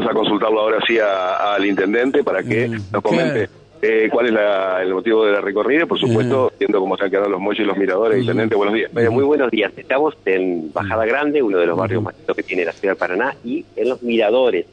[0.00, 3.48] vamos a consultarlo ahora sí al intendente para que mm, nos comente.
[3.82, 4.34] Eh, ¿Cuál es
[4.82, 5.86] el motivo de la recorrida?
[5.86, 8.20] Por supuesto, viendo cómo están quedando los muelles y los miradores.
[8.20, 8.90] Intendente, buenos días.
[9.10, 9.72] muy buenos días.
[9.76, 13.34] Estamos en Bajada Grande, uno de los barrios más que tiene la ciudad de Paraná,
[13.42, 14.66] y en los miradores,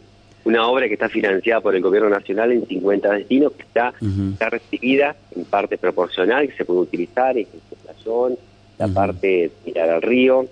[0.43, 3.93] una obra que está financiada por el Gobierno Nacional en 50 destinos, que está,
[4.33, 7.47] está recibida en parte proporcional, que se puede utilizar, en
[8.77, 10.47] la parte mirar al río,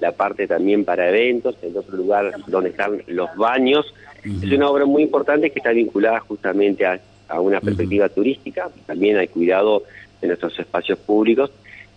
[0.00, 3.92] la parte también para eventos, en otro lugar donde están los baños.
[4.24, 7.00] Es una obra muy importante que está vinculada justamente a
[7.30, 9.84] a una perspectiva turística, también hay cuidado
[10.20, 11.50] de nuestros espacios públicos,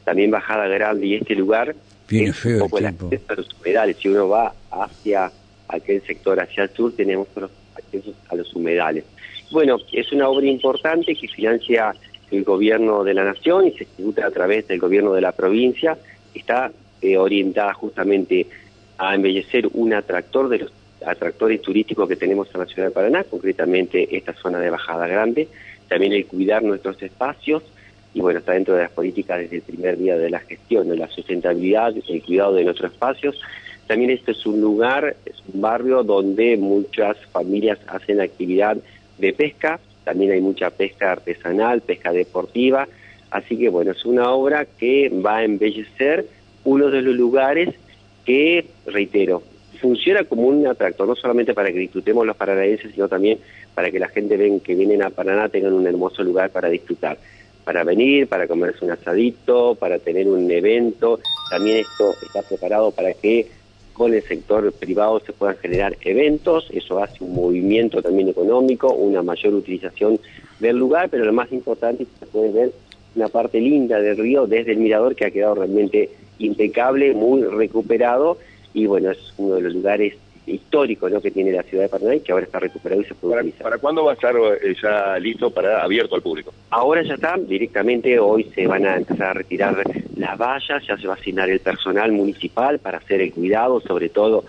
[0.06, 1.76] también Bajada Grande y este lugar
[2.10, 5.32] es un poco el acceso a los humedales, si uno va hacia
[5.68, 9.06] aquel sector, hacia el sur, tenemos los accesos a los humedales.
[9.52, 11.96] Bueno, es una obra importante que financia
[12.30, 15.98] el gobierno de la nación y se ejecuta a través del gobierno de la provincia,
[16.34, 16.72] está
[17.04, 18.48] eh, orientada justamente
[18.98, 20.72] a embellecer un atractor de los
[21.06, 25.50] atractores turísticos que tenemos en la ciudad de Paraná, concretamente esta zona de Bajada Grande,
[25.90, 27.62] también el cuidar nuestros espacios,
[28.14, 31.10] y bueno, está dentro de las políticas desde el primer día de la gestión, la
[31.10, 33.40] sustentabilidad, el cuidado de nuestros espacios.
[33.88, 38.78] También este es un lugar, es un barrio donde muchas familias hacen actividad
[39.18, 42.88] de pesca, también hay mucha pesca artesanal, pesca deportiva,
[43.32, 46.26] así que bueno, es una obra que va a embellecer
[46.66, 47.76] uno de los lugares
[48.26, 49.44] que, reitero,
[49.80, 53.40] funciona como un atractor, no solamente para que disfrutemos los paranaenses, sino también
[53.76, 57.18] para que la gente ven, que vienen a Paraná tengan un hermoso lugar para disfrutar,
[57.66, 61.20] para venir, para comerse un asadito, para tener un evento.
[61.50, 63.48] También esto está preparado para que
[63.92, 69.22] con el sector privado se puedan generar eventos, eso hace un movimiento también económico, una
[69.22, 70.20] mayor utilización
[70.60, 72.72] del lugar, pero lo más importante es que se puede ver
[73.16, 76.10] una parte linda del río desde el mirador que ha quedado realmente
[76.40, 78.38] impecable, muy recuperado
[78.74, 80.16] y bueno, es uno de los lugares
[80.46, 81.22] históricos ¿no?
[81.22, 83.42] que tiene la ciudad de Paraná y que ahora está recuperado y se puede ¿Para,
[83.44, 83.64] utilizar.
[83.64, 86.54] ¿Para cuándo va a estar eh, ya listo para abierto al público?
[86.70, 89.84] Ahora ya está, directamente hoy se van a empezar a retirar
[90.18, 94.10] las vallas, ya se va a asignar el personal municipal para hacer el cuidado, sobre
[94.10, 94.46] todo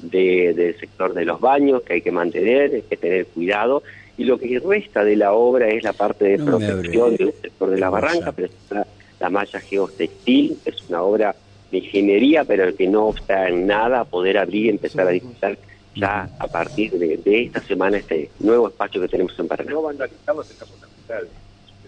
[0.00, 3.82] del sector de los baños, que hay que mantener, hay que tener cuidado.
[4.16, 7.80] Y lo que resta de la obra es la parte de protección del sector de
[7.80, 8.86] la barranca, pero está
[9.20, 11.34] la malla geotextil, es una obra
[11.72, 15.58] ingeniería, pero que no obsta en nada poder abrir y empezar a disfrutar
[15.94, 19.70] ya a partir de, esta semana este nuevo espacio que tenemos en Paraná.
[19.70, 21.28] No vandalizamos el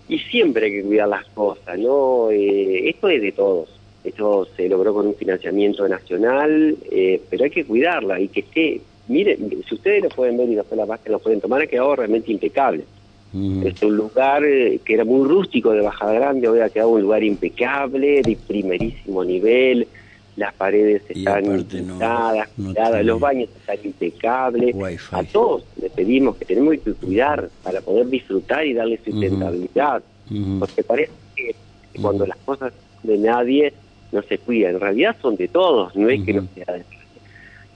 [0.09, 2.31] Y siempre hay que cuidar las cosas, ¿no?
[2.31, 3.69] Eh, esto es de todos.
[4.05, 8.81] Esto se logró con un financiamiento nacional, eh, pero hay que cuidarla y que esté,
[9.09, 11.97] miren, si ustedes lo pueden ver y después la que lo pueden tomar, ha quedado
[11.97, 12.85] realmente impecable.
[13.65, 17.23] Es un lugar eh, que era muy rústico de Bajada Grande, ha quedado un lugar
[17.23, 19.87] impecable, de primerísimo nivel,
[20.37, 24.77] las paredes están pintadas, los baños están impecables.
[25.11, 30.03] A todos le pedimos que tenemos que cuidar para poder disfrutar y darle sustentabilidad,
[30.59, 31.55] porque parece que
[32.01, 32.73] cuando las cosas
[33.03, 33.73] de nadie
[34.13, 36.85] no se cuidan, en realidad son de todos, no es que no sea de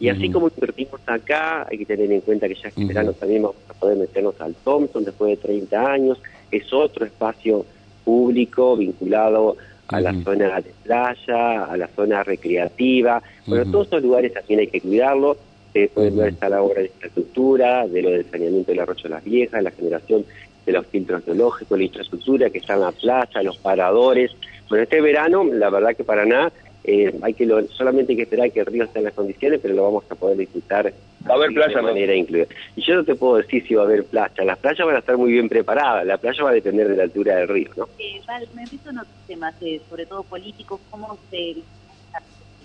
[0.00, 3.42] y así como invertimos acá, hay que tener en cuenta que ya este verano también
[3.42, 6.18] vamos a poder meternos al Thompson después de 30 años.
[6.50, 7.66] Es otro espacio
[8.02, 9.58] público vinculado
[9.88, 13.22] a la zona de playa, a la zona recreativa.
[13.46, 15.36] Bueno, todos esos lugares también hay que cuidarlo.
[15.74, 19.08] Se puede ver está la obra de infraestructura, de lo del saneamiento del arroyo de
[19.10, 20.24] las viejas, la generación
[20.64, 24.30] de los filtros geológicos, la infraestructura que está en la playa, los paradores.
[24.70, 26.50] Bueno, este verano, la verdad que para nada
[26.84, 29.74] eh, hay que solamente hay que esperar que el río esté en las condiciones, pero
[29.74, 30.92] lo vamos a poder disfrutar
[31.28, 32.46] va a haber playa, de manera incluida.
[32.76, 34.44] Y yo no te puedo decir si va a haber playa.
[34.44, 36.06] Las playas van a estar muy bien preparadas.
[36.06, 37.88] La playa va a depender de la altura del río, ¿no?
[37.98, 38.20] Eh,
[38.54, 40.80] me empiezo en otros temas, eh, sobre todo políticos.
[40.90, 41.62] ¿Cómo se el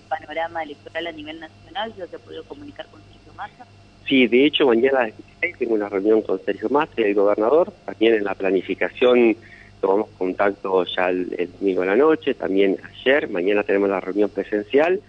[0.08, 1.92] panorama electoral a nivel nacional?
[1.98, 3.66] ¿Yo te puedo comunicar con Sergio Massa?
[4.06, 7.72] Sí, de hecho, mañana a las 16 tengo una reunión con Sergio Massa, el gobernador,
[7.84, 9.36] también en la planificación
[9.86, 15.00] tomamos contacto ya el, domingo a la noche, también ayer, mañana tenemos la reunión presencial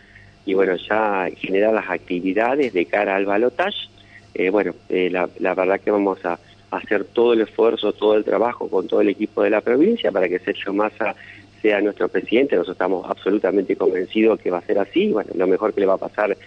[0.46, 3.90] y bueno, ya generar las actividades de cara al balotaje.
[4.36, 8.70] Eh, bueno, eh, la, verdad que vamos a, hacer todo el esfuerzo, todo el trabajo
[8.70, 11.16] con todo el equipo de la provincia para que Sergio Massa
[11.62, 12.56] sea nuestro presidente.
[12.56, 15.12] Nosotros estamos absolutamente convencidos que va a ser así.
[15.12, 16.38] Bueno, lo mejor que le va a pasar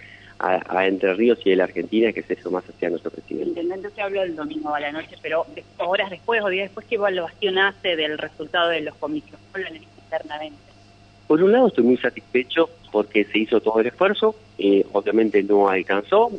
[0.41, 3.49] a, Entre Ríos y a la Argentina, que es eso más hacia nuestro presidente.
[3.49, 5.45] Intendente, se habló el domingo a la noche, pero
[5.77, 9.39] horas después o días después, ¿qué evaluación hace del resultado de los comicios?
[9.51, 10.57] ¿Cómo lo internamente?
[11.27, 15.69] Por un lado estoy muy satisfecho porque se hizo todo el esfuerzo, eh, obviamente no
[15.69, 16.29] alcanzó,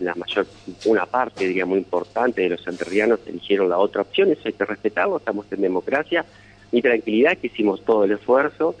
[0.00, 0.46] la mayor,
[0.86, 4.64] una parte, diría, muy importante de los enterrianos eligieron la otra opción, eso hay que
[4.64, 6.24] respetarlo, estamos en democracia,
[6.72, 8.74] mi tranquilidad que hicimos todo el esfuerzo,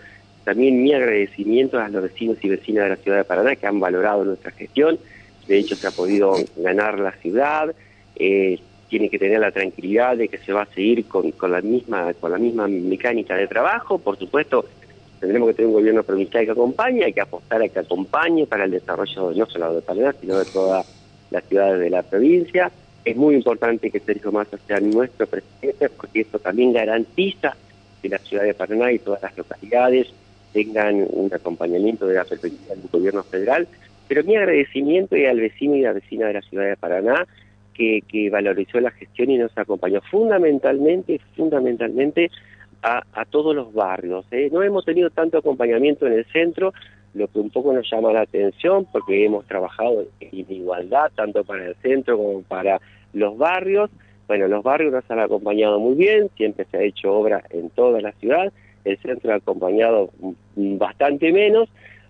[0.44, 3.80] también mi agradecimiento a los vecinos y vecinas de la ciudad de Paraná que han
[3.80, 4.98] valorado nuestra gestión.
[5.46, 7.74] de hecho se ha podido ganar la ciudad,
[8.16, 8.58] eh,
[8.88, 12.30] tiene que tener la tranquilidad de que se va a seguir con, la misma con
[12.30, 14.66] la misma mecánica de trabajo, por supuesto
[15.20, 18.64] tendremos que tener un gobierno provincial que acompañe, hay que apostar a que acompañe para
[18.64, 20.84] el desarrollo no solo de Paraná, sino de todas
[21.30, 22.72] las ciudades de la provincia.
[23.04, 27.56] Es muy importante que Sergio Massa sea nuestro presidente, porque eso también garantiza
[28.02, 30.08] que la ciudad de Paraná y todas las localidades
[30.52, 33.68] tengan un acompañamiento de la perspectiva del gobierno federal.
[34.08, 37.26] Pero mi agradecimiento y al vecino y la vecina de la ciudad de Paraná,
[37.74, 42.30] que, que valorizó la gestión y nos acompañó fundamentalmente, fundamentalmente
[42.82, 44.26] a, a todos los barrios.
[44.30, 44.50] ¿eh?
[44.52, 46.72] No hemos tenido tanto acompañamiento en el centro,
[47.14, 51.66] lo que un poco nos llama la atención, porque hemos trabajado en igualdad, tanto para
[51.66, 52.80] el centro como para
[53.12, 53.90] los barrios.
[54.26, 58.00] Bueno, los barrios nos han acompañado muy bien, siempre se ha hecho obra en toda
[58.00, 58.52] la ciudad,
[58.84, 60.10] el centro ha acompañado
[60.56, 61.68] bastante menos,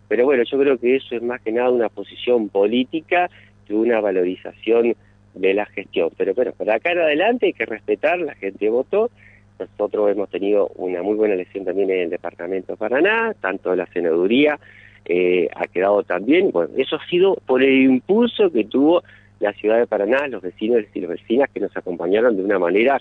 [0.08, 3.30] pero bueno, yo creo que eso es más que nada una posición política
[3.66, 4.94] que una valorización
[5.34, 6.10] de la gestión.
[6.16, 9.10] Pero bueno, para acá en adelante hay que respetar, la gente votó,
[9.58, 13.86] nosotros hemos tenido una muy buena elección también en el departamento de Paraná, tanto la
[13.86, 14.58] senaduría
[15.04, 19.02] eh, ha quedado también, bueno, eso ha sido por el impulso que tuvo
[19.40, 23.00] la ciudad de Paraná, los vecinos y las vecinas que nos acompañaron de una manera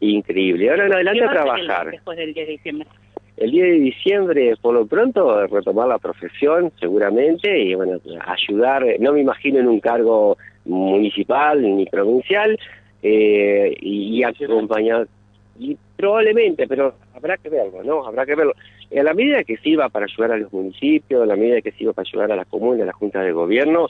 [0.00, 0.70] increíble.
[0.70, 1.90] Ahora en adelante a trabajar.
[1.90, 2.88] Después del 10 de diciembre.
[3.42, 9.12] El 10 de diciembre, por lo pronto, retomar la profesión, seguramente, y bueno, ayudar, no
[9.12, 12.56] me imagino en un cargo municipal ni provincial,
[13.02, 15.08] eh, y, acompañar,
[15.58, 18.06] y probablemente, pero habrá que verlo, ¿no?
[18.06, 18.54] Habrá que verlo.
[18.92, 21.94] En la medida que sirva para ayudar a los municipios, en la medida que sirva
[21.94, 23.88] para ayudar a la comuna, a la Junta de Gobierno,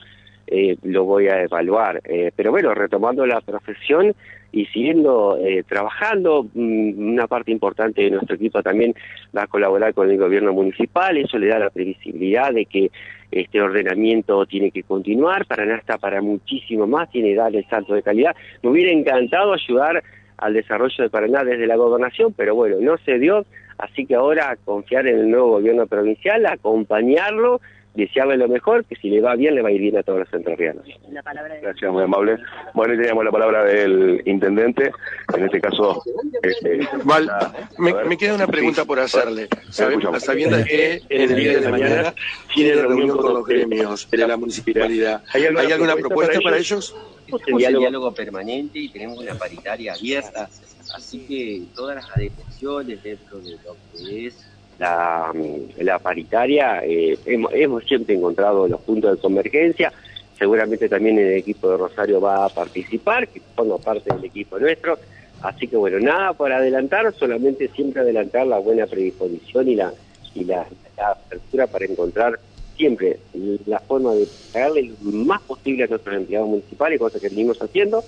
[0.53, 2.03] eh, lo voy a evaluar.
[2.05, 4.15] Eh, pero bueno, retomando la profesión
[4.53, 8.95] y siguiendo eh, trabajando, mmm, una parte importante de nuestro equipo también
[9.37, 12.91] va a colaborar con el gobierno municipal, eso le da la previsibilidad de que
[13.31, 17.95] este ordenamiento tiene que continuar, Paraná está para muchísimo más, tiene que dar el salto
[17.95, 18.37] de calidad.
[18.63, 20.03] Me hubiera encantado ayudar
[20.37, 23.47] al desarrollo de Paraná desde la gobernación, pero bueno, no se dio,
[23.79, 27.63] así que ahora confiar en el nuevo gobierno provincial, acompañarlo,
[27.95, 30.21] desearle lo mejor, que si le va bien, le va a ir bien a todos
[30.21, 30.85] los entrerrianos.
[31.11, 31.61] La palabra de...
[31.61, 32.39] Gracias, muy amable.
[32.75, 34.91] Bueno, y teníamos la palabra del intendente,
[35.37, 36.03] en este caso...
[36.43, 38.87] Este, Val, la- me, me queda una pregunta Sí.
[38.89, 39.49] por hacerle.
[39.71, 42.15] Sabiendo que en el día de mañana
[42.55, 45.23] tiene reunión con los gremios de la municipalidad.
[45.35, 46.95] ¿Hay ¿Hay alguna alguna propuesta propuesta para para ellos?
[46.95, 47.81] Tenemos Tenemos el diálogo.
[47.81, 50.49] diálogo permanente y tenemos una paritaria abierta,
[50.95, 54.52] así que todas las adecuaciones dentro de lo que es
[54.83, 59.93] la, paritaria, eh, hemos, siempre encontrado los puntos de convergencia,
[60.39, 64.99] seguramente también el equipo de Rosario va a participar, que forma parte del equipo nuestro,
[65.43, 69.93] así que bueno, nada por adelantar, solamente siempre adelantar la buena predisposición y la,
[70.35, 72.41] y la, la apertura para encontrar
[72.77, 73.19] siempre
[73.67, 78.03] la forma de pagarle lo más posible a nuestros empleados municipales, cosa que venimos haciendo,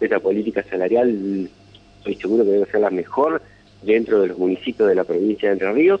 [0.00, 1.48] esta política salarial
[1.98, 3.42] estoy seguro que debe ser la mejor
[3.82, 6.00] dentro de los municipios de la provincia de Entre Ríos,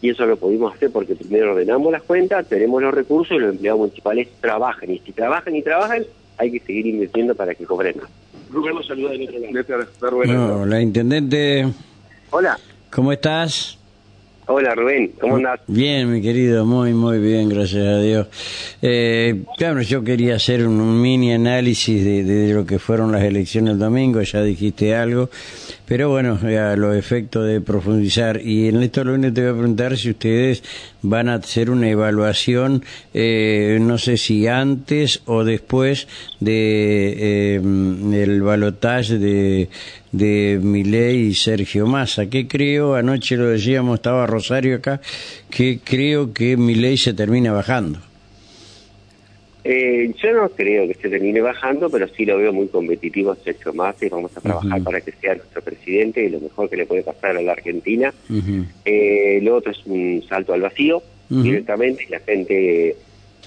[0.00, 3.52] y eso lo pudimos hacer porque primero ordenamos las cuentas, tenemos los recursos y los
[3.54, 6.04] empleados municipales trabajan, y si trabajan y trabajan,
[6.36, 8.10] hay que seguir invirtiendo para que cobren más.
[8.50, 10.58] Rubén lo saluda del otro lado.
[10.58, 11.66] No, la intendente,
[12.30, 12.58] Hola,
[12.90, 13.77] ¿cómo estás?
[14.48, 15.60] Hola Rubén, ¿cómo andás?
[15.66, 18.26] Bien, mi querido, muy, muy bien, gracias a Dios.
[18.82, 23.74] Eh, claro, yo quería hacer un, mini análisis de, de lo que fueron las elecciones
[23.74, 25.28] el domingo, ya dijiste algo,
[25.86, 28.40] pero bueno, a los efectos de profundizar.
[28.42, 30.62] Y en esto lo único te voy a preguntar si ustedes
[31.02, 36.08] van a hacer una evaluación, eh, no sé si antes o después
[36.40, 39.68] de eh, el balotaje de,
[40.12, 45.00] de Milei y Sergio Massa, que creo, anoche lo decíamos, estaba Rosario acá,
[45.50, 48.07] que creo que Milei se termina bajando.
[49.70, 53.74] Eh, yo no creo que se termine bajando, pero sí lo veo muy competitivo Sergio
[53.74, 56.86] Massa y vamos a trabajar para que sea nuestro presidente y lo mejor que le
[56.86, 58.14] puede pasar a la Argentina.
[58.86, 62.96] Eh, lo otro es un salto al vacío directamente y la gente,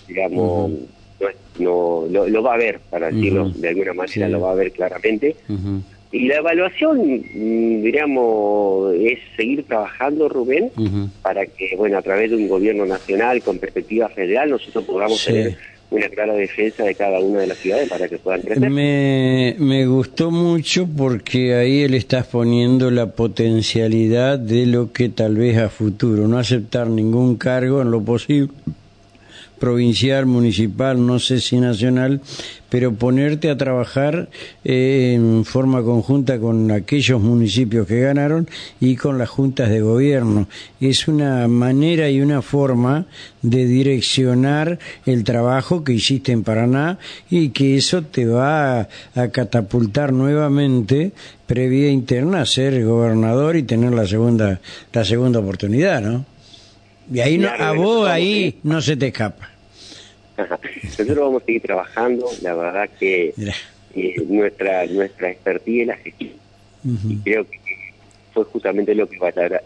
[0.07, 0.69] digamos,
[1.19, 4.31] no, no- lo, lo va a ver, para decirlo de alguna manera, Sí.
[4.31, 5.35] lo va a ver claramente.
[6.11, 6.99] Y la evaluación,
[7.33, 10.69] mm, diríamos, es seguir trabajando, Rubén,
[11.23, 15.31] para que, bueno, a través de un gobierno nacional con perspectiva federal, nosotros podamos Sí.
[15.33, 15.57] tener
[15.91, 18.69] una clara defensa de cada una de las ciudades para que puedan crecer.
[18.69, 25.35] Me, me gustó mucho porque ahí él está poniendo la potencialidad de lo que tal
[25.35, 28.49] vez a futuro, no aceptar ningún cargo en lo posible,
[29.59, 32.21] provincial, municipal, no sé si nacional,
[32.71, 34.29] pero ponerte a trabajar
[34.63, 40.47] eh, en forma conjunta con aquellos municipios que ganaron y con las juntas de gobierno.
[40.79, 43.07] Es una manera y una forma
[43.41, 46.97] de direccionar el trabajo que hiciste en Paraná
[47.29, 48.87] y que eso te va a,
[49.31, 51.11] catapultar nuevamente
[51.45, 54.61] previa interna a ser gobernador y tener la segunda
[54.93, 56.30] la segunda oportunidad, ¿no?
[57.11, 59.49] Y ahí no, a vos ahí no se te escapa.
[60.83, 63.33] Nosotros vamos a seguir trabajando, la verdad que
[63.95, 66.31] eh, nuestra nuestra expertise es la gestión.
[66.83, 67.59] Y creo que
[68.33, 69.17] fue justamente lo que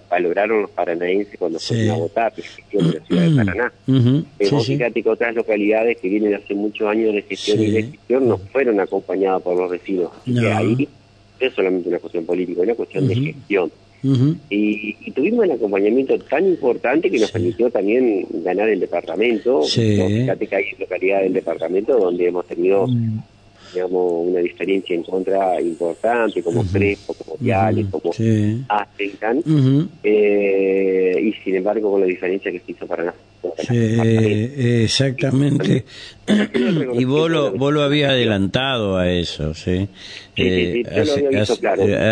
[0.10, 3.74] valoraron los paranaenses cuando fueron a votar, la gestión de la ciudad de Paraná.
[4.66, 8.38] fíjate que otras localidades que vienen hace muchos años de gestión y de gestión no
[8.38, 10.12] fueron acompañadas por los vecinos.
[10.26, 10.90] que ahí
[11.40, 13.72] es solamente una cuestión política, es una cuestión de gestión
[14.50, 19.64] y, tuvimos un acompañamiento tan importante que nos permitió también ganar el departamento.
[19.64, 23.20] Fíjate que hay localidades del departamento donde hemos tenido mm.
[23.74, 28.64] digamos una diferencia en contra importante como Crespo, como Viales, como sí.
[30.04, 33.26] eh, y sin embargo con la diferencia que se hizo para nosotros
[34.84, 35.86] exactamente.
[36.94, 39.88] y vos lo, vos lo habías adelantado a eso, ¿sí?
[40.38, 40.84] Eh,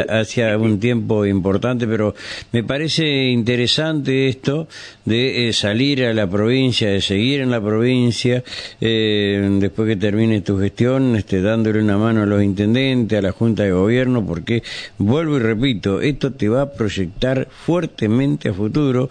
[0.09, 2.15] hace, un tiempo importante, pero
[2.51, 4.67] me parece interesante esto
[5.03, 8.43] de eh, salir a la provincia, de seguir en la provincia,
[8.79, 13.31] eh, después que termine tu gestión, este, dándole una mano a los intendentes, a la
[13.31, 14.63] Junta de Gobierno, porque,
[14.97, 19.09] vuelvo y repito, esto te va a proyectar fuertemente a futuro,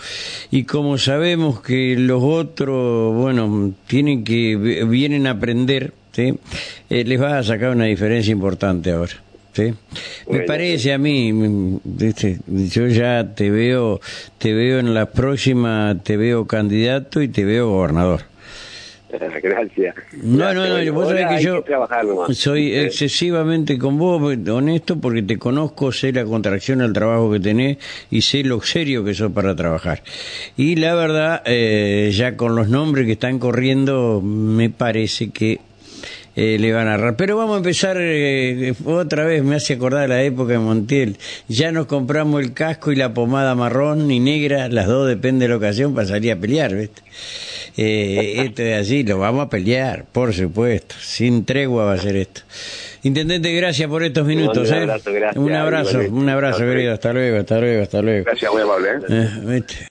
[0.51, 4.57] y como sabemos que los otros, bueno, tienen que,
[4.89, 6.35] vienen a aprender, ¿sí?
[6.89, 9.13] Eh, les va a sacar una diferencia importante ahora.
[9.53, 9.75] ¿sí?
[10.31, 14.01] Me parece a mí, yo ya te veo,
[14.39, 18.33] te veo en la próxima, te veo candidato y te veo gobernador.
[19.43, 19.95] Gracias.
[20.23, 21.63] No, no, no, vos sabés que yo
[22.33, 27.77] soy excesivamente con vos, honesto, porque te conozco, sé la contracción al trabajo que tenés
[28.11, 30.03] y sé lo serio que sos para trabajar.
[30.57, 35.61] Y la verdad, eh, ya con los nombres que están corriendo, me parece que
[36.37, 37.17] eh, le van a agarrar.
[37.17, 41.17] Pero vamos a empezar eh, otra vez, me hace acordar la época de Montiel.
[41.49, 45.51] Ya nos compramos el casco y la pomada marrón y negra, las dos depende de
[45.51, 47.03] la ocasión, para salir a pelear, ¿viste?
[47.77, 50.95] Eh, esto es así, lo vamos a pelear, por supuesto.
[51.01, 52.43] Sin tregua va a ser esto.
[53.05, 54.71] Intendente, gracias por estos minutos.
[54.71, 55.31] Un abrazo, ¿eh?
[55.37, 56.93] un abrazo, un abrazo, querido.
[56.93, 58.25] Hasta luego, hasta luego, hasta luego.
[58.25, 58.89] Gracias, muy amable.
[59.09, 59.63] ¿eh?